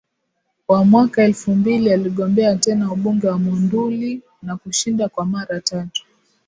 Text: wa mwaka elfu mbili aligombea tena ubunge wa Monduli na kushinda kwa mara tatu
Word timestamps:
wa 0.67 0.85
mwaka 0.85 1.23
elfu 1.23 1.55
mbili 1.55 1.93
aligombea 1.93 2.55
tena 2.57 2.91
ubunge 2.91 3.27
wa 3.27 3.39
Monduli 3.39 4.21
na 4.41 4.57
kushinda 4.57 5.09
kwa 5.09 5.25
mara 5.25 5.61
tatu 5.61 6.05